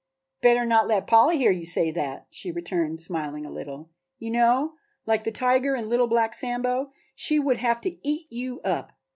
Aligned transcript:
"Better 0.41 0.65
not 0.65 0.87
let 0.87 1.05
Polly 1.05 1.37
hear 1.37 1.51
you 1.51 1.63
say 1.63 1.91
that," 1.91 2.25
she 2.31 2.49
returned, 2.49 3.01
smiling 3.01 3.45
a 3.45 3.51
little. 3.51 3.91
"You 4.17 4.31
know, 4.31 4.73
like 5.05 5.25
the 5.25 5.31
tiger 5.31 5.75
in 5.75 5.89
'Little 5.89 6.07
Black 6.07 6.33
Sambo,' 6.33 6.89
she 7.13 7.37
would 7.37 7.57
have 7.57 7.79
to 7.81 7.95
eat 8.01 8.25
you 8.33 8.61
up. 8.61 8.93